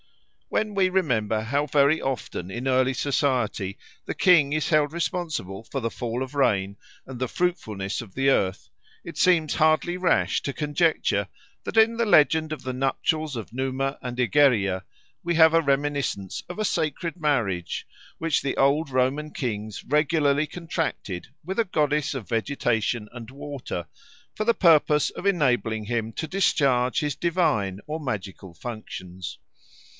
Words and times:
When 0.49 0.73
we 0.73 0.89
remember 0.89 1.41
how 1.41 1.67
very 1.67 2.01
often 2.01 2.49
in 2.51 2.67
early 2.67 2.93
society 2.93 3.77
the 4.05 4.15
king 4.15 4.51
is 4.51 4.67
held 4.67 4.91
responsible 4.91 5.63
for 5.63 5.79
the 5.79 5.91
fall 5.91 6.23
of 6.23 6.33
rain 6.35 6.75
and 7.05 7.19
the 7.19 7.29
fruitfulness 7.29 8.01
of 8.01 8.15
the 8.15 8.29
earth, 8.29 8.67
it 9.05 9.17
seems 9.17 9.53
hardly 9.55 9.95
rash 9.95 10.41
to 10.41 10.51
conjecture 10.53 11.27
that 11.63 11.77
in 11.77 11.95
the 11.97 12.05
legend 12.05 12.51
of 12.51 12.63
the 12.63 12.73
nuptials 12.73 13.35
of 13.35 13.53
Numa 13.53 13.97
and 14.01 14.19
Egeria 14.19 14.83
we 15.23 15.35
have 15.35 15.53
a 15.53 15.61
reminiscence 15.61 16.43
of 16.49 16.57
a 16.57 16.65
sacred 16.65 17.15
marriage 17.15 17.87
which 18.17 18.41
the 18.41 18.57
old 18.57 18.89
Roman 18.89 19.31
kings 19.31 19.83
regularly 19.85 20.47
contracted 20.47 21.27
with 21.45 21.59
a 21.59 21.63
goddess 21.65 22.13
of 22.15 22.27
vegetation 22.27 23.07
and 23.13 23.29
water 23.29 23.85
for 24.35 24.43
the 24.45 24.55
purpose 24.55 25.11
of 25.11 25.27
enabling 25.27 25.85
him 25.85 26.11
to 26.13 26.27
discharge 26.27 26.99
his 26.99 27.15
divine 27.15 27.79
or 27.85 27.99
magical 28.01 28.53
functions. 28.55 29.37